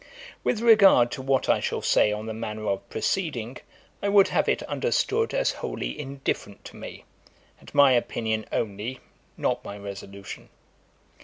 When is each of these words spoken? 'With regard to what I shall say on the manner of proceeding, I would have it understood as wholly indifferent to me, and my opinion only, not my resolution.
'With 0.43 0.61
regard 0.61 1.11
to 1.11 1.21
what 1.21 1.47
I 1.47 1.59
shall 1.59 1.83
say 1.83 2.11
on 2.11 2.25
the 2.25 2.33
manner 2.33 2.65
of 2.69 2.89
proceeding, 2.89 3.57
I 4.01 4.09
would 4.09 4.29
have 4.29 4.49
it 4.49 4.63
understood 4.63 5.31
as 5.31 5.51
wholly 5.51 5.99
indifferent 5.99 6.65
to 6.65 6.75
me, 6.75 7.05
and 7.59 7.71
my 7.75 7.91
opinion 7.91 8.47
only, 8.51 8.99
not 9.37 9.63
my 9.63 9.77
resolution. 9.77 10.49